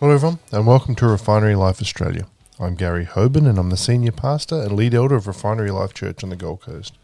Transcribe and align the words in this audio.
Hello, 0.00 0.14
everyone, 0.14 0.38
and 0.50 0.66
welcome 0.66 0.94
to 0.94 1.06
Refinery 1.06 1.54
Life 1.54 1.82
Australia. 1.82 2.26
I'm 2.58 2.74
Gary 2.74 3.04
Hoban, 3.04 3.46
and 3.46 3.58
I'm 3.58 3.68
the 3.68 3.76
senior 3.76 4.12
pastor 4.12 4.54
and 4.54 4.72
lead 4.72 4.94
elder 4.94 5.14
of 5.14 5.26
Refinery 5.26 5.70
Life 5.70 5.92
Church 5.92 6.24
on 6.24 6.30
the 6.30 6.36
Gold 6.36 6.62
Coast. 6.62 6.94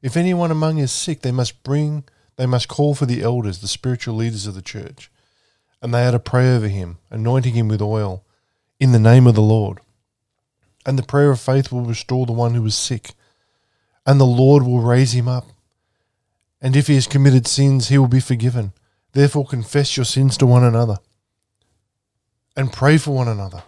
If 0.01 0.17
anyone 0.17 0.53
among 0.53 0.79
you 0.79 0.85
is 0.85 0.93
sick, 0.93 1.21
they 1.21 1.33
must 1.33 1.65
bring 1.65 2.05
they 2.37 2.47
must 2.47 2.69
call 2.69 2.95
for 2.95 3.05
the 3.05 3.23
elders, 3.23 3.59
the 3.59 3.69
spiritual 3.69 4.15
leaders 4.15 4.47
of 4.47 4.55
the 4.55 4.63
church, 4.63 5.11
and 5.83 5.93
they 5.93 6.07
are 6.07 6.13
to 6.13 6.19
pray 6.19 6.55
over 6.55 6.69
him, 6.69 6.99
anointing 7.11 7.53
him 7.53 7.69
with 7.69 7.83
oil, 7.83 8.25
in 8.81 8.93
the 8.93 8.99
name 8.99 9.27
of 9.27 9.35
the 9.35 9.43
Lord. 9.43 9.81
And 10.87 10.99
the 10.99 11.03
prayer 11.03 11.31
of 11.31 11.41
faith 11.41 11.71
will 11.71 11.83
restore 11.83 12.25
the 12.25 12.33
one 12.33 12.55
who 12.55 12.65
is 12.65 12.75
sick, 12.75 13.11
and 14.07 14.19
the 14.19 14.25
Lord 14.25 14.63
will 14.63 14.81
raise 14.81 15.13
him 15.13 15.29
up. 15.29 15.49
And 16.61 16.75
if 16.75 16.87
he 16.87 16.95
has 16.95 17.07
committed 17.07 17.47
sins, 17.47 17.89
he 17.89 17.99
will 17.99 18.09
be 18.09 18.21
forgiven. 18.21 18.73
Therefore, 19.13 19.45
confess 19.45 19.97
your 19.97 20.07
sins 20.07 20.39
to 20.39 20.47
one 20.47 20.65
another 20.65 20.99
and 22.57 22.73
pray 22.73 22.99
for 22.99 23.13
one 23.13 23.29
another 23.29 23.63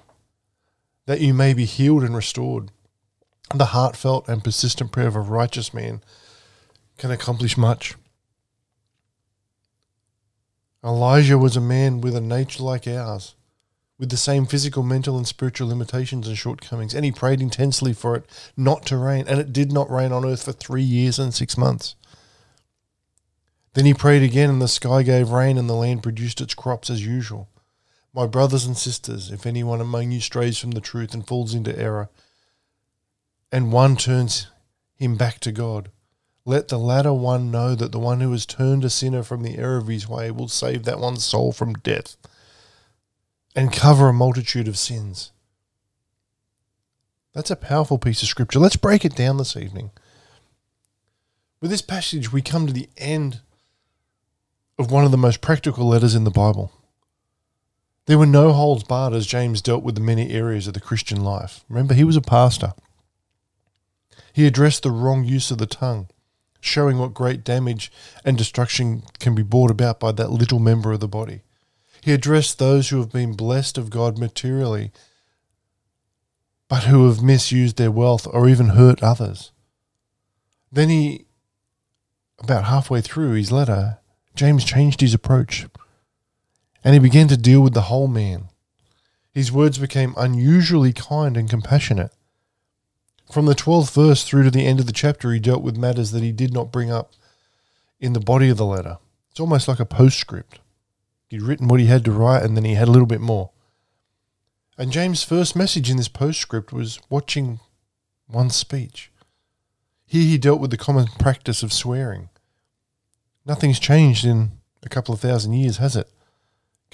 that 1.06 1.20
you 1.20 1.34
may 1.34 1.52
be 1.52 1.64
healed 1.64 2.02
and 2.02 2.16
restored. 2.16 2.70
The 3.54 3.66
heartfelt 3.66 4.28
and 4.28 4.42
persistent 4.42 4.91
prayer 4.91 5.08
of 5.08 5.16
a 5.16 5.20
righteous 5.20 5.74
man 5.74 6.02
can 6.96 7.10
accomplish 7.10 7.56
much. 7.56 7.94
Elijah 10.82 11.38
was 11.38 11.56
a 11.56 11.60
man 11.60 12.00
with 12.00 12.14
a 12.14 12.20
nature 12.20 12.62
like 12.62 12.86
ours, 12.86 13.34
with 13.98 14.10
the 14.10 14.16
same 14.16 14.44
physical, 14.44 14.82
mental, 14.82 15.16
and 15.16 15.26
spiritual 15.26 15.69
limitations 15.69 16.28
and 16.28 16.36
shortcomings, 16.36 16.94
and 16.94 17.04
he 17.04 17.12
prayed 17.12 17.41
intensely 17.41 17.92
for 17.92 18.16
it 18.16 18.25
not 18.56 18.84
to 18.86 18.97
rain, 18.97 19.25
and 19.28 19.38
it 19.38 19.53
did 19.53 19.72
not 19.72 19.91
rain 19.91 20.12
on 20.12 20.25
earth 20.25 20.44
for 20.44 20.53
three 20.53 20.82
years 20.82 21.19
and 21.19 21.32
six 21.32 21.56
months. 21.56 21.94
Then 23.75 23.86
he 23.86 23.94
prayed 23.94 24.22
again, 24.22 24.50
and 24.50 24.60
the 24.60 24.69
sky 24.69 25.03
gave 25.03 25.30
rain, 25.30 25.59
and 25.59 25.69
the 25.69 25.75
land 25.75 26.03
produced 26.03 26.41
its 26.41 26.54
crops 26.54 26.91
as 26.91 27.04
usual. 27.04 27.48
My 28.14 28.28
brothers 28.28 28.64
and 28.64 28.76
sisters, 28.76 29.32
if 29.32 29.44
anyone 29.44 29.80
among 29.80 30.12
you 30.12 30.20
strays 30.20 30.56
from 30.56 30.70
the 30.70 30.80
truth 30.80 31.14
and 31.14 31.26
falls 31.26 31.52
into 31.52 31.76
error, 31.76 32.10
and 33.50 33.72
one 33.72 33.97
turns 33.97 34.47
him 34.94 35.16
back 35.16 35.41
to 35.41 35.50
God, 35.50 35.91
let 36.44 36.69
the 36.69 36.78
latter 36.78 37.12
one 37.12 37.50
know 37.50 37.74
that 37.74 37.91
the 37.91 37.98
one 37.98 38.20
who 38.20 38.30
has 38.30 38.47
turned 38.47 38.84
a 38.84 38.91
sinner 38.91 39.24
from 39.24 39.42
the 39.42 39.58
error 39.58 39.78
of 39.78 39.88
his 39.88 40.08
way 40.08 40.30
will 40.30 40.47
save 40.47 40.84
that 40.84 41.00
one's 41.00 41.24
soul 41.24 41.50
from 41.50 41.72
death 41.72 42.16
and 43.56 43.72
cover 43.72 44.08
a 44.08 44.12
multitude 44.12 44.69
of 44.69 44.78
sins. 44.78 45.32
That's 47.32 47.50
a 47.50 47.56
powerful 47.56 47.98
piece 47.98 48.22
of 48.22 48.28
scripture. 48.28 48.60
Let's 48.60 48.76
break 48.76 49.04
it 49.04 49.16
down 49.16 49.38
this 49.38 49.56
evening. 49.56 49.91
With 51.60 51.72
this 51.72 51.82
passage, 51.82 52.32
we 52.32 52.42
come 52.42 52.69
to 52.69 52.72
the 52.72 52.88
end 52.97 53.41
of 54.78 54.92
one 54.92 55.04
of 55.04 55.10
the 55.10 55.16
most 55.16 55.41
practical 55.41 55.88
letters 55.88 56.14
in 56.14 56.22
the 56.22 56.30
Bible. 56.30 56.70
There 58.06 58.19
were 58.19 58.26
no 58.26 58.53
holds 58.53 58.84
barred 58.84 59.15
as 59.15 59.26
James 59.26 59.62
dealt 59.62 59.82
with 59.82 59.94
the 59.94 60.00
many 60.00 60.31
areas 60.31 60.66
of 60.66 60.75
the 60.75 60.81
Christian 60.81 61.22
life. 61.22 61.65
Remember, 61.69 61.94
he 61.94 62.04
was 62.04 62.16
a 62.16 62.20
pastor. 62.20 62.75
He 64.32 64.47
addressed 64.47 64.82
the 64.82 64.91
wrong 64.91 65.25
use 65.25 65.50
of 65.50 65.59
the 65.59 65.66
tongue, 65.66 66.09
showing 66.60 66.98
what 66.98 67.15
great 67.15 67.44
damage 67.44 67.91
and 68.25 68.37
destruction 68.37 69.04
can 69.20 69.34
be 69.34 69.42
brought 69.42 69.70
about 69.70 70.00
by 70.00 70.12
that 70.12 70.31
little 70.31 70.59
member 70.59 70.92
of 70.92 71.00
the 71.00 71.09
body. 71.09 71.42
He 72.03 72.12
addressed 72.12 72.59
those 72.59 72.91
who 72.91 72.98
have 72.98 73.10
been 73.10 73.32
blessed 73.32 73.78
of 73.78 73.88
God 73.88 74.19
materially, 74.19 74.92
but 76.69 76.84
who 76.84 77.09
have 77.09 77.22
misused 77.22 77.78
their 77.78 77.91
wealth 77.91 78.26
or 78.31 78.48
even 78.48 78.71
hurt 78.71 79.03
others. 79.03 79.53
Then 80.71 80.91
he, 80.91 81.25
about 82.38 82.65
halfway 82.65 83.00
through 83.00 83.32
his 83.32 83.50
letter, 83.50 83.98
James 84.34 84.65
changed 84.65 85.00
his 85.00 85.15
approach 85.15 85.66
and 86.84 86.93
he 86.93 87.00
began 87.00 87.27
to 87.28 87.37
deal 87.37 87.62
with 87.62 87.72
the 87.72 87.83
whole 87.83 88.06
man. 88.06 88.49
His 89.33 89.50
words 89.50 89.78
became 89.78 90.15
unusually 90.17 90.93
kind 90.93 91.37
and 91.37 91.50
compassionate. 91.50 92.12
From 93.33 93.47
the 93.47 93.55
12th 93.55 93.93
verse 93.93 94.22
through 94.22 94.45
to 94.45 94.50
the 94.50 94.67
end 94.67 94.78
of 94.78 94.87
the 94.87 94.93
chapter, 94.93 95.33
he 95.33 95.41
dealt 95.41 95.62
with 95.62 95.78
matters 95.78 96.11
that 96.12 96.22
he 96.22 96.31
did 96.31 96.53
not 96.53 96.71
bring 96.71 96.93
up 96.93 97.15
in 97.99 98.12
the 98.12 98.21
body 98.21 98.50
of 98.50 98.59
the 98.59 98.67
letter. 98.67 98.99
It's 99.31 99.41
almost 99.41 99.67
like 99.67 99.81
a 99.81 99.87
postscript. 99.87 100.61
He'd 101.28 101.43
written 101.43 101.67
what 101.67 101.81
he 101.81 101.87
had 101.87 102.05
to 102.05 102.12
write, 102.12 102.45
and 102.45 102.56
then 102.56 102.65
he 102.65 102.75
had 102.75 102.87
a 102.87 102.93
little 102.93 103.06
bit 103.06 103.21
more. 103.21 103.51
And 104.77 104.93
James' 104.93 105.25
first 105.25 105.56
message 105.56 105.91
in 105.91 105.97
this 105.97 106.09
postscript 106.09 106.72
was 106.72 107.01
watching 107.09 107.61
one's 108.28 108.56
speech. 108.56 109.11
Here 110.06 110.22
he 110.22 110.39
dealt 110.39 110.61
with 110.61 110.71
the 110.71 110.77
common 110.77 111.06
practice 111.19 111.62
of 111.62 111.72
swearing. 111.72 112.28
Nothing's 113.47 113.81
changed 113.81 114.25
in 114.25 114.53
a 114.83 114.89
couple 114.89 115.15
of 115.15 115.21
thousand 115.21 115.55
years, 115.55 115.78
has 115.78 115.97
it? 115.97 116.09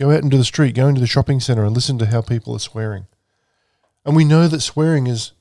Go 0.01 0.11
out 0.11 0.23
into 0.23 0.39
the 0.39 0.45
street, 0.45 0.75
go 0.75 0.89
into 0.89 1.03
the 1.03 1.07
shopping 1.07 1.41
centre 1.41 1.63
and 1.63 1.75
listen 1.75 1.99
to 1.99 2.07
how 2.07 2.23
people 2.23 2.55
are 2.57 2.59
swearing. 2.59 3.07
And 4.07 4.17
we 4.17 4.25
know 4.25 4.49
that 4.49 4.63
swearing 4.63 5.05
has 5.05 5.33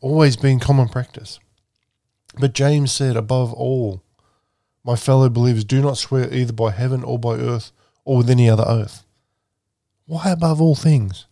always 0.00 0.38
been 0.38 0.58
common 0.58 0.88
practice. 0.88 1.38
But 2.38 2.54
James 2.54 2.92
said, 2.92 3.14
above 3.14 3.52
all, 3.52 4.02
my 4.82 4.96
fellow 4.96 5.28
believers, 5.28 5.64
do 5.64 5.82
not 5.82 5.98
swear 5.98 6.32
either 6.32 6.54
by 6.54 6.70
heaven 6.70 7.04
or 7.04 7.18
by 7.18 7.34
earth 7.34 7.72
or 8.06 8.16
with 8.16 8.30
any 8.30 8.48
other 8.48 8.66
oath. 8.66 9.04
Why 10.06 10.30
above 10.30 10.62
all 10.62 10.74
things? 10.74 11.26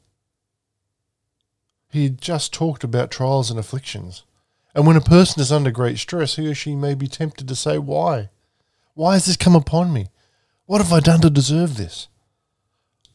He 1.88 2.02
had 2.02 2.20
just 2.20 2.52
talked 2.52 2.84
about 2.84 3.10
trials 3.10 3.50
and 3.50 3.58
afflictions. 3.58 4.24
And 4.74 4.86
when 4.86 4.96
a 4.96 5.00
person 5.00 5.40
is 5.40 5.50
under 5.50 5.70
great 5.70 5.96
stress, 5.96 6.36
he 6.36 6.46
or 6.46 6.54
she 6.54 6.76
may 6.76 6.92
be 6.92 7.08
tempted 7.08 7.48
to 7.48 7.56
say, 7.56 7.78
Why? 7.78 8.28
Why 8.92 9.14
has 9.14 9.24
this 9.24 9.38
come 9.38 9.56
upon 9.56 9.90
me? 9.90 10.08
What 10.66 10.82
have 10.82 10.92
I 10.92 11.00
done 11.00 11.22
to 11.22 11.30
deserve 11.30 11.78
this? 11.78 12.08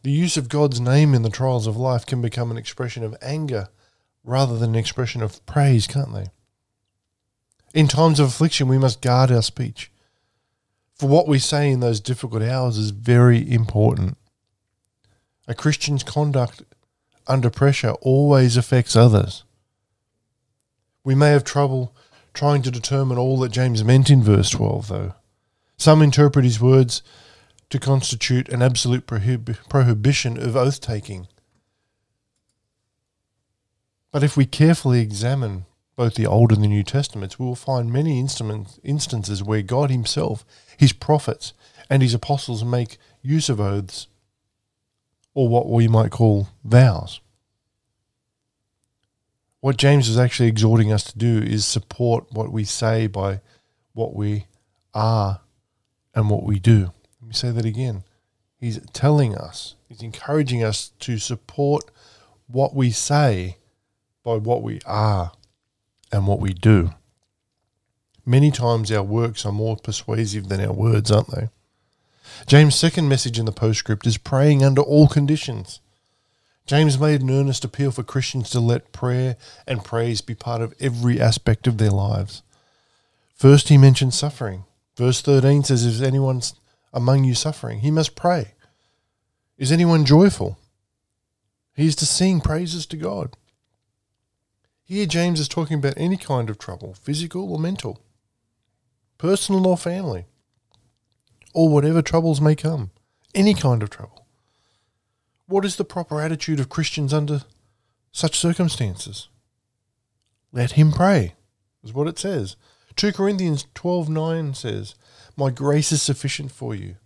The 0.04 0.12
use 0.12 0.36
of 0.36 0.50
God's 0.50 0.82
name 0.82 1.14
in 1.14 1.22
the 1.22 1.30
trials 1.30 1.66
of 1.66 1.78
life 1.78 2.06
can 2.06 2.22
become 2.22 2.52
an 2.52 2.58
expression 2.58 3.04
of 3.04 3.16
anger 3.22 3.70
rather 4.24 4.58
than 4.58 4.72
an 4.72 4.76
expression 4.76 5.22
of 5.22 5.46
praise, 5.46 5.88
can't 5.88 6.14
they? 6.14 6.28
In 7.74 7.88
times 7.88 8.20
of 8.20 8.28
affliction, 8.28 8.68
we 8.68 8.78
must 8.78 9.02
guard 9.02 9.32
our 9.32 9.42
speech. 9.42 9.92
For 10.96 11.08
what 11.08 11.28
we 11.28 11.40
say 11.40 11.72
in 11.72 11.80
those 11.80 12.02
difficult 12.02 12.44
hours 12.44 12.78
is 12.78 12.92
very 12.92 13.50
important. 13.50 14.18
A 15.48 15.56
Christian's 15.56 16.04
conduct 16.04 16.64
under 17.26 17.50
pressure 17.50 17.92
always 18.02 18.58
affects 18.58 18.96
others. 18.96 19.44
We 21.04 21.16
may 21.16 21.30
have 21.30 21.44
trouble 21.44 21.96
trying 22.34 22.62
to 22.64 22.72
determine 22.72 23.18
all 23.18 23.40
that 23.40 23.52
James 23.52 23.84
meant 23.84 24.10
in 24.10 24.22
verse 24.22 24.50
12, 24.50 24.88
though. 24.88 25.14
Some 25.78 26.02
interpret 26.02 26.46
his 26.46 26.62
words 26.62 27.02
to 27.74 27.80
constitute 27.80 28.50
an 28.50 28.62
absolute 28.62 29.08
prohib- 29.08 29.58
prohibition 29.68 30.38
of 30.38 30.56
oath 30.56 30.80
taking. 30.80 31.28
But 34.12 34.22
if 34.22 34.38
we 34.38 34.46
carefully 34.46 35.02
examine 35.02 35.66
both 35.96 36.14
the 36.14 36.28
Old 36.28 36.52
and 36.52 36.64
the 36.64 36.68
New 36.68 36.84
Testaments, 36.84 37.40
we 37.40 37.48
will 37.48 37.56
find 37.56 37.92
many 37.92 38.20
instances 38.20 39.42
where 39.42 39.64
God 39.64 39.90
Himself, 39.90 40.46
His 40.78 40.94
prophets, 40.94 41.54
and 41.90 42.04
His 42.04 42.14
apostles 42.14 42.64
make 42.64 43.00
use 43.24 43.50
of 43.50 43.60
oaths, 43.60 44.06
or 45.34 45.48
what 45.48 45.68
we 45.68 45.88
might 45.88 46.12
call 46.12 46.50
vows. 46.64 47.22
What 49.62 49.78
James 49.78 50.08
is 50.08 50.20
actually 50.20 50.50
exhorting 50.50 50.94
us 50.94 51.06
to 51.06 51.18
do 51.18 51.40
is 51.40 51.66
support 51.66 52.32
what 52.32 52.52
we 52.52 52.66
say 52.66 53.08
by 53.08 53.42
what 53.94 54.16
we 54.16 54.46
are 54.94 55.42
and 56.14 56.30
what 56.30 56.44
we 56.44 56.60
do. 56.60 56.92
Let 57.24 57.30
me 57.30 57.34
say 57.36 57.52
that 57.52 57.66
again. 57.66 58.04
He's 58.60 58.82
telling 58.92 59.34
us, 59.34 59.76
he's 59.88 60.02
encouraging 60.02 60.62
us 60.62 60.92
to 61.00 61.18
support 61.18 61.86
what 62.48 62.76
we 62.76 62.92
say 62.92 63.60
by 64.24 64.36
what 64.36 64.62
we 64.62 64.82
are 64.86 65.32
and 66.12 66.28
what 66.28 66.42
we 66.42 66.54
do. 66.54 66.92
Many 68.26 68.52
times 68.52 68.92
our 68.92 69.04
works 69.04 69.46
are 69.46 69.54
more 69.54 69.78
persuasive 69.78 70.50
than 70.50 70.60
our 70.60 70.74
words, 70.74 71.12
aren't 71.12 71.32
they? 71.32 71.48
James' 72.46 72.76
second 72.76 73.08
message 73.08 73.40
in 73.40 73.46
the 73.46 73.54
postscript 73.54 74.06
is 74.06 74.18
praying 74.18 74.62
under 74.62 74.82
all 74.82 75.08
conditions. 75.08 75.80
James 76.66 77.00
made 77.00 77.22
an 77.22 77.32
earnest 77.32 77.64
appeal 77.64 77.92
for 77.92 78.04
Christians 78.04 78.50
to 78.50 78.60
let 78.60 78.92
prayer 78.92 79.38
and 79.66 79.86
praise 79.86 80.20
be 80.20 80.36
part 80.36 80.62
of 80.62 80.74
every 80.78 81.22
aspect 81.22 81.68
of 81.68 81.78
their 81.78 81.92
lives. 81.92 82.44
First, 83.34 83.70
he 83.70 83.78
mentions 83.78 84.18
suffering. 84.18 84.66
Verse 84.98 85.22
13 85.22 85.64
says, 85.64 85.86
If 85.86 86.06
anyone's 86.06 86.54
among 86.94 87.24
you 87.24 87.34
suffering, 87.34 87.80
he 87.80 87.92
must 87.92 88.16
pray. 88.16 88.54
Is 89.58 89.72
anyone 89.72 90.06
joyful? 90.06 90.58
He 91.76 91.88
is 91.88 91.96
to 91.98 92.06
sing 92.06 92.40
praises 92.40 92.86
to 92.88 92.98
God. 92.98 93.36
Here, 94.84 95.06
James 95.06 95.40
is 95.40 95.48
talking 95.48 95.78
about 95.78 95.96
any 95.98 96.18
kind 96.18 96.50
of 96.50 96.60
trouble, 96.60 96.94
physical 96.94 97.52
or 97.52 97.58
mental, 97.58 98.02
personal 99.18 99.66
or 99.66 99.78
family, 99.78 100.26
or 101.54 101.70
whatever 101.70 102.02
troubles 102.02 102.42
may 102.42 102.56
come, 102.56 102.92
any 103.34 103.54
kind 103.54 103.82
of 103.82 103.90
trouble. 103.90 104.28
What 105.48 105.66
is 105.66 105.78
the 105.78 105.86
proper 105.86 106.22
attitude 106.22 106.60
of 106.60 106.70
Christians 106.70 107.14
under 107.14 107.44
such 108.12 108.38
circumstances? 108.38 109.30
Let 110.52 110.72
him 110.74 110.92
pray, 110.92 111.34
is 111.84 111.94
what 111.94 112.08
it 112.08 112.20
says. 112.20 112.56
2 112.96 113.14
Corinthians 113.14 113.66
12:9 113.74 114.56
says, 114.56 114.96
"My 115.36 115.50
grace 115.50 115.92
is 115.92 116.02
sufficient 116.02 116.52
for 116.52 116.76
you." 116.76 116.98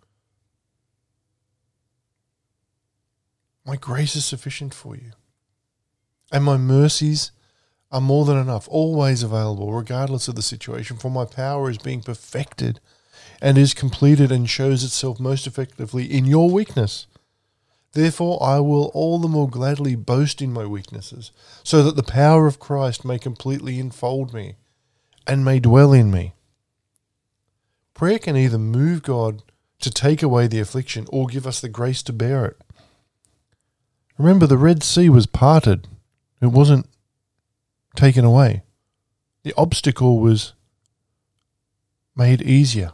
My 3.66 3.76
grace 3.76 4.16
is 4.16 4.26
sufficient 4.26 4.74
for 4.74 4.96
you. 4.96 5.12
And 6.32 6.44
my 6.44 6.58
mercies 6.58 7.32
are 7.92 8.02
more 8.02 8.26
than 8.26 8.38
enough, 8.38 8.68
always 8.70 9.24
available, 9.24 9.74
regardless 9.74 10.28
of 10.28 10.36
the 10.36 10.42
situation, 10.42 10.98
for 10.98 11.12
my 11.12 11.26
power 11.26 11.70
is 11.70 11.78
being 11.78 12.02
perfected 12.02 12.80
and 13.42 13.58
is 13.58 13.74
completed 13.74 14.32
and 14.32 14.50
shows 14.50 14.84
itself 14.84 15.20
most 15.20 15.48
effectively 15.48 16.06
in 16.06 16.26
your 16.26 16.50
weakness. 16.50 17.08
Therefore, 17.92 18.42
I 18.42 18.60
will 18.60 18.86
all 18.94 19.20
the 19.20 19.28
more 19.28 19.50
gladly 19.50 19.96
boast 19.96 20.42
in 20.42 20.54
my 20.54 20.66
weaknesses, 20.66 21.32
so 21.64 21.84
that 21.84 21.96
the 21.96 22.04
power 22.04 22.48
of 22.48 22.60
Christ 22.60 23.04
may 23.04 23.20
completely 23.20 23.80
enfold 23.80 24.34
me 24.34 24.56
and 25.26 25.44
may 25.44 25.60
dwell 25.60 25.92
in 25.92 26.10
me. 26.10 26.34
Prayer 27.98 28.20
can 28.20 28.38
either 28.38 28.60
move 28.60 29.02
God 29.02 29.42
to 29.80 29.90
take 29.90 30.22
away 30.22 30.46
the 30.46 30.60
affliction 30.60 31.08
or 31.12 31.26
give 31.26 31.48
us 31.48 31.60
the 31.60 31.68
grace 31.68 32.04
to 32.04 32.14
bear 32.14 32.46
it. 32.46 32.62
Remember, 34.20 34.46
the 34.46 34.56
Red 34.56 34.84
Sea 34.84 35.10
was 35.10 35.26
parted, 35.26 35.88
it 36.40 36.52
wasn't 36.52 36.88
taken 37.96 38.24
away. 38.24 38.62
The 39.42 39.56
obstacle 39.58 40.20
was 40.20 40.54
made 42.16 42.44
easier. 42.44 42.92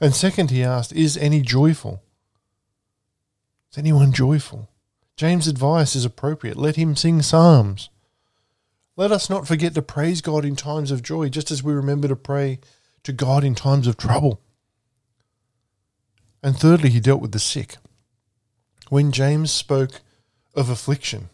And 0.00 0.14
second, 0.14 0.52
he 0.52 0.62
asked, 0.62 0.92
Is 0.92 1.16
any 1.16 1.40
joyful? 1.40 2.04
Is 3.72 3.78
anyone 3.78 4.12
joyful? 4.12 4.68
James' 5.16 5.48
advice 5.48 5.96
is 5.96 6.04
appropriate. 6.04 6.56
Let 6.56 6.76
him 6.76 6.94
sing 6.94 7.22
psalms. 7.22 7.90
Let 8.94 9.10
us 9.10 9.28
not 9.28 9.48
forget 9.48 9.74
to 9.74 9.82
praise 9.82 10.20
God 10.20 10.44
in 10.44 10.54
times 10.54 10.92
of 10.92 11.02
joy, 11.02 11.28
just 11.28 11.50
as 11.50 11.60
we 11.60 11.72
remember 11.72 12.06
to 12.06 12.14
pray 12.14 12.60
to 13.02 13.12
God 13.12 13.44
in 13.44 13.54
times 13.54 13.86
of 13.86 13.96
trouble. 13.96 14.40
And 16.42 16.56
thirdly, 16.56 16.90
he 16.90 17.00
dealt 17.00 17.20
with 17.20 17.32
the 17.32 17.38
sick. 17.38 17.76
When 18.88 19.12
James 19.12 19.50
spoke 19.50 20.00
of 20.54 20.68
affliction, 20.68 21.28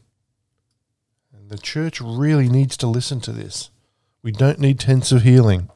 the 1.49 1.59
church 1.59 2.01
really 2.01 2.49
needs 2.49 2.77
to 2.77 2.87
listen 2.87 3.21
to 3.21 3.33
this. 3.33 3.71
We 4.23 4.33
don't 4.33 4.59
need 4.59 4.81
tents 4.81 5.13
of 5.13 5.23
healing. 5.23 5.71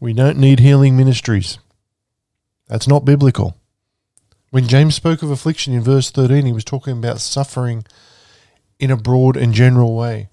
We 0.00 0.12
don't 0.12 0.38
need 0.38 0.60
healing 0.60 0.96
ministries. 0.96 1.58
That's 2.68 2.88
not 2.88 3.04
biblical. 3.04 3.56
When 4.50 4.68
James 4.68 4.94
spoke 4.94 5.22
of 5.22 5.30
affliction 5.30 5.72
in 5.72 5.82
verse 5.82 6.10
13, 6.10 6.46
he 6.46 6.52
was 6.52 6.64
talking 6.64 6.98
about 6.98 7.20
suffering 7.20 7.84
in 8.78 8.90
a 8.90 8.96
broad 8.96 9.36
and 9.36 9.54
general 9.54 9.96
way. 9.96 10.28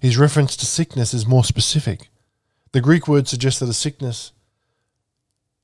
His 0.00 0.16
reference 0.18 0.56
to 0.56 0.66
sickness 0.66 1.12
is 1.12 1.26
more 1.26 1.44
specific. 1.44 2.09
The 2.72 2.80
Greek 2.80 3.08
word 3.08 3.26
suggests 3.26 3.60
that 3.60 3.68
a 3.68 3.74
sickness 3.74 4.32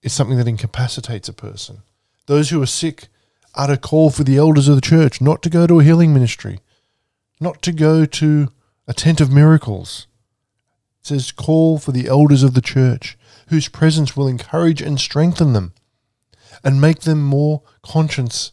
is 0.03 0.13
something 0.13 0.39
that 0.39 0.49
incapacitates 0.49 1.29
a 1.29 1.33
person. 1.33 1.83
Those 2.27 2.51
who 2.51 2.61
are 2.63 2.67
sick 2.67 3.09
are 3.55 3.69
to 3.69 3.77
call 3.77 4.11
for 4.11 4.25
the 4.25 4.37
elders 4.37 4.69
of 4.69 4.75
the 4.75 4.81
church, 4.81 5.21
not 5.21 5.43
to 5.43 5.51
go 5.51 5.67
to 5.67 5.81
a 5.81 5.85
healing 5.85 6.13
ministry, 6.13 6.61
not 7.41 7.63
to 7.63 7.73
go 7.73 8.05
to 8.05 8.49
a 8.89 8.93
tent 8.93 9.21
of 9.21 9.33
miracles. 9.33 10.07
It 11.01 11.07
says, 11.07 11.33
call 11.33 11.79
for 11.79 11.93
the 11.93 12.09
elders 12.09 12.43
of 12.43 12.55
the 12.55 12.61
church, 12.61 13.17
whose 13.49 13.69
presence 13.69 14.17
will 14.17 14.27
encourage 14.27 14.83
and 14.83 14.99
strengthen 14.99 15.53
them 15.53 15.73
and 16.65 16.81
make 16.81 17.01
them 17.01 17.23
more 17.23 17.63
conscious 17.83 18.53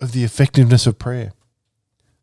of 0.00 0.12
the 0.12 0.22
effectiveness 0.22 0.86
of 0.86 0.98
prayer. 0.98 1.32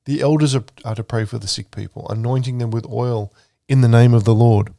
The 0.06 0.22
elders 0.22 0.56
are, 0.56 0.64
to 0.96 1.04
pray 1.04 1.26
for 1.26 1.38
the 1.38 1.48
sick 1.48 1.72
people, 1.72 2.08
anointing 2.10 2.60
them 2.60 2.72
with 2.72 2.86
oil 2.90 3.34
in 3.68 3.82
the 3.82 3.90
name 3.90 4.14
of 4.14 4.24
the 4.24 4.36
Lord. 4.36 4.74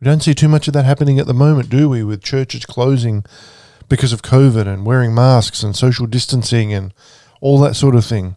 We 0.00 0.06
don't 0.06 0.22
see 0.22 0.34
too 0.34 0.48
much 0.48 0.66
of 0.66 0.74
that 0.74 0.86
happening 0.86 1.18
at 1.18 1.26
the 1.26 1.34
moment, 1.34 1.68
do 1.68 1.88
we, 1.88 2.02
with 2.02 2.22
churches 2.22 2.64
closing 2.64 3.24
because 3.88 4.12
of 4.12 4.22
COVID 4.22 4.66
and 4.66 4.86
wearing 4.86 5.14
masks 5.14 5.62
and 5.62 5.76
social 5.76 6.06
distancing 6.06 6.72
and 6.72 6.94
all 7.40 7.58
that 7.60 7.76
sort 7.76 7.94
of 7.94 8.04
thing 8.04 8.36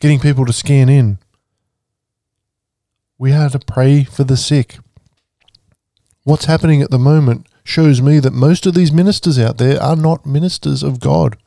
getting 0.00 0.20
people 0.20 0.44
to 0.44 0.52
scan 0.52 0.88
in. 0.88 1.18
We 3.16 3.32
are 3.32 3.48
to 3.50 3.58
pray 3.58 4.04
for 4.04 4.22
the 4.22 4.36
sick. 4.36 4.76
What's 6.24 6.44
happening 6.44 6.82
at 6.82 6.90
the 6.90 6.98
moment 6.98 7.46
shows 7.64 8.02
me 8.02 8.18
that 8.18 8.32
most 8.32 8.66
of 8.66 8.74
these 8.74 8.92
ministers 8.92 9.38
out 9.38 9.56
there 9.56 9.82
are 9.82 9.96
not 9.96 10.26
ministers 10.26 10.82
of 10.82 11.00
God. 11.00 11.38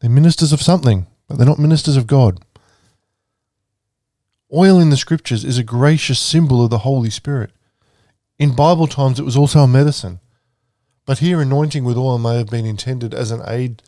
They're 0.00 0.10
ministers 0.10 0.52
of 0.52 0.60
something, 0.60 1.06
but 1.28 1.38
they're 1.38 1.46
not 1.46 1.58
ministers 1.58 1.96
of 1.96 2.06
God. 2.06 2.40
Oil 4.52 4.78
in 4.78 4.90
the 4.90 4.96
scriptures 4.96 5.44
is 5.44 5.56
a 5.56 5.64
gracious 5.64 6.20
symbol 6.20 6.62
of 6.62 6.70
the 6.70 6.78
Holy 6.78 7.10
Spirit. 7.10 7.52
In 8.38 8.54
Bible 8.54 8.86
times, 8.86 9.18
it 9.18 9.24
was 9.24 9.36
also 9.36 9.60
a 9.60 9.68
medicine. 9.68 10.20
But 11.06 11.18
here, 11.18 11.40
anointing 11.40 11.84
with 11.84 11.96
oil 11.96 12.18
may 12.18 12.36
have 12.36 12.48
been 12.48 12.66
intended 12.66 13.14
as 13.14 13.30
an 13.30 13.42
aid 13.46 13.82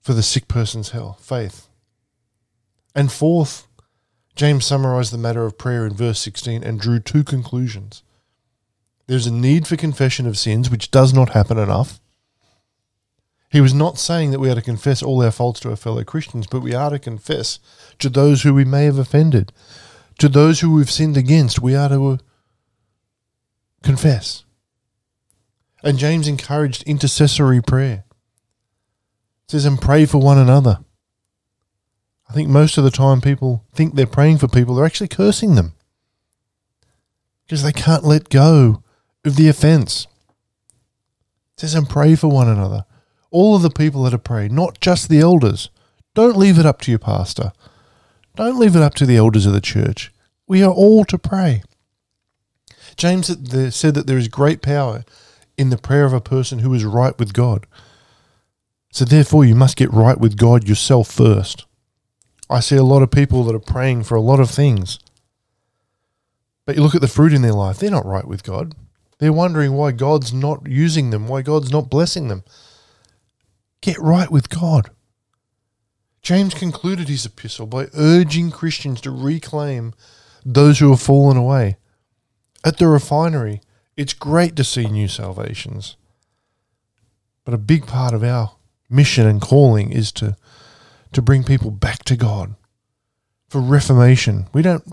for 0.00 0.12
the 0.12 0.22
sick 0.22 0.48
person's 0.48 0.90
health, 0.90 1.24
faith. 1.24 1.68
And 2.94 3.10
fourth, 3.12 3.66
James 4.34 4.64
summarized 4.64 5.12
the 5.12 5.18
matter 5.18 5.44
of 5.44 5.58
prayer 5.58 5.86
in 5.86 5.94
verse 5.94 6.18
16 6.18 6.64
and 6.64 6.80
drew 6.80 6.98
two 6.98 7.22
conclusions. 7.22 8.02
There's 9.06 9.26
a 9.26 9.32
need 9.32 9.66
for 9.66 9.76
confession 9.76 10.26
of 10.26 10.38
sins, 10.38 10.70
which 10.70 10.90
does 10.90 11.12
not 11.12 11.30
happen 11.30 11.58
enough. 11.58 12.00
He 13.50 13.60
was 13.60 13.74
not 13.74 13.98
saying 13.98 14.30
that 14.30 14.38
we 14.38 14.48
are 14.48 14.54
to 14.54 14.62
confess 14.62 15.02
all 15.02 15.22
our 15.22 15.32
faults 15.32 15.60
to 15.60 15.70
our 15.70 15.76
fellow 15.76 16.04
Christians, 16.04 16.46
but 16.46 16.60
we 16.60 16.74
are 16.74 16.90
to 16.90 16.98
confess 16.98 17.58
to 17.98 18.08
those 18.08 18.42
who 18.42 18.54
we 18.54 18.64
may 18.64 18.84
have 18.84 18.98
offended, 18.98 19.52
to 20.18 20.28
those 20.28 20.60
who 20.60 20.72
we've 20.72 20.90
sinned 20.90 21.16
against. 21.16 21.60
We 21.60 21.74
are 21.74 21.88
to 21.88 22.06
uh, 22.06 22.16
confess. 23.82 24.44
And 25.82 25.98
James 25.98 26.28
encouraged 26.28 26.82
intercessory 26.84 27.62
prayer. 27.62 28.04
It 29.44 29.50
says, 29.52 29.64
and 29.64 29.80
pray 29.80 30.06
for 30.06 30.18
one 30.18 30.38
another. 30.38 30.80
I 32.28 32.32
think 32.32 32.48
most 32.48 32.78
of 32.78 32.84
the 32.84 32.90
time 32.90 33.20
people 33.20 33.64
think 33.74 33.94
they're 33.94 34.06
praying 34.06 34.38
for 34.38 34.46
people, 34.46 34.74
they're 34.74 34.86
actually 34.86 35.08
cursing 35.08 35.56
them 35.56 35.72
because 37.44 37.64
they 37.64 37.72
can't 37.72 38.04
let 38.04 38.28
go 38.28 38.84
of 39.24 39.34
the 39.34 39.48
offense. 39.48 40.06
It 41.56 41.60
says, 41.62 41.74
and 41.74 41.88
pray 41.88 42.14
for 42.14 42.28
one 42.28 42.48
another. 42.48 42.84
All 43.32 43.56
of 43.56 43.62
the 43.62 43.70
people 43.70 44.04
that 44.04 44.14
are 44.14 44.18
praying, 44.18 44.54
not 44.54 44.80
just 44.80 45.08
the 45.08 45.18
elders. 45.18 45.70
Don't 46.14 46.36
leave 46.36 46.58
it 46.58 46.66
up 46.66 46.80
to 46.82 46.92
your 46.92 47.00
pastor. 47.00 47.52
Don't 48.36 48.58
leave 48.58 48.76
it 48.76 48.82
up 48.82 48.94
to 48.94 49.06
the 49.06 49.16
elders 49.16 49.46
of 49.46 49.52
the 49.52 49.60
church. 49.60 50.12
We 50.46 50.62
are 50.62 50.72
all 50.72 51.04
to 51.06 51.18
pray. 51.18 51.62
James 52.96 53.26
said 53.74 53.94
that 53.94 54.06
there 54.06 54.18
is 54.18 54.28
great 54.28 54.62
power 54.62 55.04
in 55.56 55.70
the 55.70 55.78
prayer 55.78 56.04
of 56.04 56.12
a 56.12 56.20
person 56.20 56.60
who 56.60 56.72
is 56.74 56.84
right 56.84 57.18
with 57.18 57.32
God. 57.32 57.66
So, 58.92 59.04
therefore, 59.04 59.44
you 59.44 59.54
must 59.54 59.76
get 59.76 59.92
right 59.92 60.18
with 60.18 60.36
God 60.36 60.68
yourself 60.68 61.10
first. 61.10 61.64
I 62.48 62.60
see 62.60 62.76
a 62.76 62.82
lot 62.82 63.02
of 63.02 63.10
people 63.10 63.44
that 63.44 63.54
are 63.54 63.60
praying 63.60 64.04
for 64.04 64.16
a 64.16 64.20
lot 64.20 64.40
of 64.40 64.50
things. 64.50 64.98
But 66.66 66.76
you 66.76 66.82
look 66.82 66.94
at 66.94 67.00
the 67.00 67.08
fruit 67.08 67.32
in 67.32 67.42
their 67.42 67.52
life, 67.52 67.78
they're 67.78 67.90
not 67.90 68.06
right 68.06 68.26
with 68.26 68.42
God. 68.42 68.74
They're 69.18 69.32
wondering 69.32 69.74
why 69.74 69.92
God's 69.92 70.32
not 70.32 70.66
using 70.66 71.10
them, 71.10 71.28
why 71.28 71.42
God's 71.42 71.70
not 71.70 71.90
blessing 71.90 72.28
them. 72.28 72.42
Get 73.80 73.98
right 73.98 74.30
with 74.30 74.48
God. 74.48 74.90
James 76.22 76.52
concluded 76.54 77.08
his 77.08 77.24
epistle 77.24 77.66
by 77.66 77.86
urging 77.94 78.50
Christians 78.50 79.00
to 79.02 79.10
reclaim 79.10 79.94
those 80.44 80.78
who 80.78 80.90
have 80.90 81.00
fallen 81.00 81.36
away. 81.36 81.76
At 82.64 82.78
the 82.78 82.88
refinery, 82.88 83.60
it's 83.96 84.12
great 84.14 84.56
to 84.56 84.64
see 84.64 84.86
new 84.86 85.08
salvations. 85.08 85.96
But 87.44 87.54
a 87.54 87.58
big 87.58 87.86
part 87.86 88.14
of 88.14 88.22
our 88.22 88.52
mission 88.88 89.26
and 89.26 89.40
calling 89.40 89.92
is 89.92 90.12
to, 90.12 90.36
to 91.12 91.22
bring 91.22 91.44
people 91.44 91.70
back 91.70 92.04
to 92.04 92.16
God. 92.16 92.54
For 93.48 93.60
reformation. 93.60 94.46
We 94.52 94.62
don't 94.62 94.84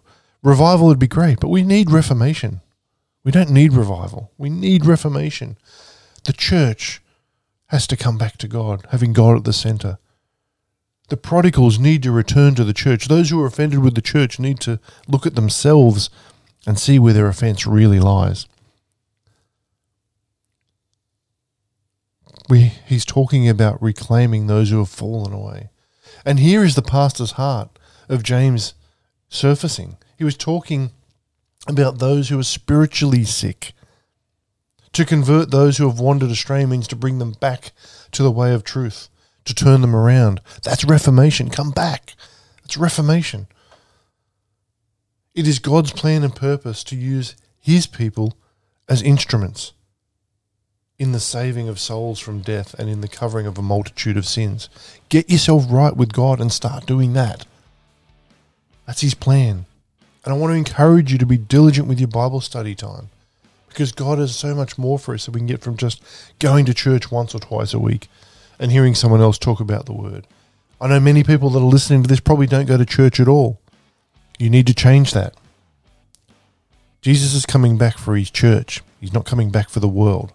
revival 0.41 0.87
would 0.87 0.99
be 0.99 1.07
great, 1.07 1.39
but 1.39 1.49
we 1.49 1.61
need 1.61 1.91
reformation. 1.91 2.61
We 3.23 3.31
don't 3.31 3.51
need 3.51 3.73
revival. 3.73 4.31
We 4.37 4.49
need 4.49 4.85
reformation. 4.85 5.57
The 6.23 6.33
church 6.33 7.01
has 7.67 7.85
to 7.87 7.97
come 7.97 8.17
back 8.17 8.37
to 8.37 8.47
God, 8.47 8.87
having 8.91 9.13
God 9.13 9.37
at 9.37 9.43
the 9.43 9.53
center. 9.53 9.97
The 11.09 11.17
prodigals 11.17 11.79
need 11.79 12.03
to 12.03 12.11
return 12.11 12.55
to 12.55 12.63
the 12.63 12.73
church. 12.73 13.07
Those 13.07 13.29
who 13.29 13.41
are 13.41 13.47
offended 13.47 13.79
with 13.79 13.95
the 13.95 14.01
church 14.01 14.39
need 14.39 14.59
to 14.61 14.79
look 15.07 15.25
at 15.25 15.35
themselves 15.35 16.09
and 16.67 16.77
see 16.77 16.99
where 16.99 17.13
their 17.13 17.29
offense 17.29 17.65
really 17.65 17.99
lies. 17.99 18.45
We, 22.49 22.73
he's 22.85 23.05
talking 23.05 23.47
about 23.47 23.81
reclaiming 23.81 24.47
those 24.47 24.69
who 24.69 24.79
have 24.79 24.89
fallen 24.89 25.33
away. 25.33 25.69
And 26.25 26.39
here 26.39 26.63
is 26.63 26.75
the 26.75 26.81
pastor's 26.81 27.31
heart 27.31 27.79
of 28.09 28.21
James 28.21 28.73
surfacing. 29.29 29.97
He 30.17 30.25
was 30.25 30.35
talking 30.35 30.91
about 31.67 31.99
those 31.99 32.29
who 32.29 32.39
are 32.39 32.43
spiritually 32.43 33.23
sick. 33.23 33.73
To 34.91 35.05
convert 35.05 35.51
those 35.51 35.77
who 35.77 35.87
have 35.87 35.99
wandered 35.99 36.31
astray 36.31 36.65
means 36.65 36.87
to 36.89 36.95
bring 36.97 37.19
them 37.19 37.31
back 37.39 37.71
to 38.11 38.23
the 38.23 38.31
way 38.31 38.53
of 38.53 38.63
truth, 38.65 39.09
to 39.45 39.55
turn 39.55 39.79
them 39.81 39.95
around. 39.95 40.41
That's 40.63 40.83
reformation. 40.83 41.49
Come 41.49 41.71
back. 41.71 42.13
That's 42.63 42.77
reformation. 42.77 43.47
It 45.37 45.47
is 45.47 45.59
God's 45.59 45.93
plan 45.93 46.23
and 46.23 46.35
purpose 46.35 46.83
to 46.85 46.95
use 46.95 47.35
his 47.61 47.85
people 47.85 48.35
as 48.89 49.03
instruments 49.03 49.71
in 50.97 51.11
the 51.11 51.19
saving 51.19 51.69
of 51.69 51.79
souls 51.79 52.19
from 52.19 52.39
death 52.39 52.73
and 52.79 52.89
in 52.89 53.01
the 53.01 53.07
covering 53.07 53.45
of 53.45 53.55
a 53.55 53.61
multitude 53.61 54.17
of 54.17 54.25
sins. 54.25 54.67
Get 55.09 55.29
yourself 55.29 55.67
right 55.69 55.95
with 55.95 56.11
God 56.11 56.41
and 56.41 56.51
start 56.51 56.87
doing 56.87 57.13
that. 57.13 57.45
That's 58.87 59.01
his 59.01 59.13
plan. 59.13 59.67
And 60.25 60.33
I 60.33 60.37
want 60.37 60.53
to 60.53 60.57
encourage 60.57 61.11
you 61.11 61.19
to 61.19 61.25
be 61.27 61.37
diligent 61.37 61.87
with 61.87 61.99
your 61.99 62.07
Bible 62.07 62.41
study 62.41 62.73
time 62.73 63.09
because 63.69 63.91
God 63.91 64.17
has 64.17 64.35
so 64.35 64.55
much 64.55 64.79
more 64.79 64.97
for 64.97 65.13
us 65.13 65.25
that 65.25 65.33
we 65.33 65.39
can 65.39 65.45
get 65.45 65.61
from 65.61 65.77
just 65.77 66.01
going 66.39 66.65
to 66.65 66.73
church 66.73 67.11
once 67.11 67.35
or 67.35 67.39
twice 67.39 67.75
a 67.75 67.79
week 67.79 68.07
and 68.57 68.71
hearing 68.71 68.95
someone 68.95 69.21
else 69.21 69.37
talk 69.37 69.59
about 69.59 69.85
the 69.85 69.93
word. 69.93 70.25
I 70.81 70.87
know 70.87 70.99
many 70.99 71.23
people 71.23 71.51
that 71.51 71.59
are 71.59 71.61
listening 71.61 72.01
to 72.01 72.09
this 72.09 72.19
probably 72.19 72.47
don't 72.47 72.65
go 72.65 72.77
to 72.77 72.85
church 72.87 73.19
at 73.19 73.27
all. 73.27 73.59
You 74.37 74.49
need 74.49 74.67
to 74.67 74.73
change 74.73 75.13
that. 75.13 75.33
Jesus 77.01 77.33
is 77.33 77.45
coming 77.45 77.77
back 77.77 77.97
for 77.97 78.15
his 78.15 78.29
church. 78.29 78.81
He's 78.99 79.13
not 79.13 79.25
coming 79.25 79.49
back 79.49 79.69
for 79.69 79.79
the 79.79 79.87
world. 79.87 80.33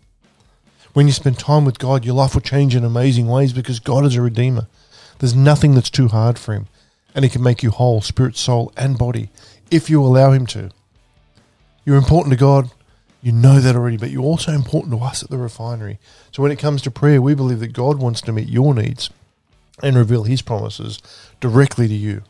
When 0.93 1.07
you 1.07 1.13
spend 1.13 1.39
time 1.39 1.65
with 1.65 1.79
God, 1.79 2.05
your 2.05 2.15
life 2.15 2.35
will 2.35 2.43
change 2.43 2.75
in 2.75 2.85
amazing 2.85 3.27
ways 3.27 3.53
because 3.53 3.81
God 3.81 4.05
is 4.05 4.17
a 4.17 4.23
redeemer. 4.23 4.67
There's 5.19 5.35
nothing 5.35 5.75
that's 5.75 5.91
too 5.91 6.09
hard 6.09 6.39
for 6.39 6.53
him, 6.53 6.67
and 7.15 7.25
he 7.25 7.31
can 7.31 7.43
make 7.43 7.63
you 7.63 7.71
whole, 7.71 8.01
spirit, 8.01 8.37
soul, 8.37 8.73
and 8.77 8.99
body 8.99 9.31
if 9.73 9.89
you 9.89 10.05
allow 10.05 10.33
Him 10.33 10.47
to. 10.49 10.71
You're 11.85 11.97
important 11.97 12.33
to 12.33 12.39
God. 12.39 12.71
You 13.23 13.33
know 13.33 13.59
that 13.59 13.75
already, 13.75 13.97
but 13.97 14.11
you're 14.11 14.23
also 14.23 14.53
important 14.53 14.93
to 14.93 15.01
us 15.01 15.23
at 15.23 15.31
the 15.31 15.39
refinery. 15.39 15.99
So 16.31 16.43
when 16.43 16.53
it 16.53 16.59
comes 16.59 16.83
to 16.83 16.91
prayer, 16.91 17.23
we 17.23 17.35
believe 17.35 17.61
that 17.61 17.73
God 17.73 17.99
wants 17.99 18.21
to 18.23 18.33
meet 18.33 18.49
your 18.49 18.75
needs 18.75 19.11
and 19.83 19.97
reveal 19.97 20.25
His 20.25 20.43
promises 20.43 21.01
directly 21.41 21.89
to 21.89 21.95
you. 21.95 22.23